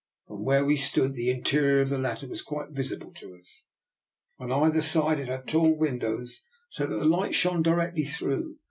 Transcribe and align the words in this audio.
From 0.27 0.43
where 0.45 0.65
we 0.65 0.77
stood 0.77 1.13
the 1.13 1.29
interior 1.29 1.79
of 1.79 1.89
the 1.89 1.99
latter 1.99 2.27
was 2.27 2.41
quite 2.41 2.71
visible 2.71 3.13
to 3.17 3.35
us. 3.35 3.65
On 4.39 4.51
either 4.51 4.81
side 4.81 5.19
it 5.19 5.27
had 5.27 5.47
tall 5.47 5.75
win 5.77 5.99
dows, 5.99 6.41
so 6.69 6.87
that 6.87 6.95
the 6.97 7.05
light 7.05 7.35
shone 7.35 7.61
directly 7.61 8.05
through. 8.05 8.55